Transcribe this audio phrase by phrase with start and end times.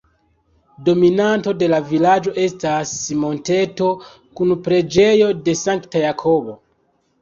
[0.87, 2.95] Dominanto de la vilaĝo estas
[3.27, 3.93] monteto
[4.41, 6.63] kun preĝejo de Sankta Jakobo.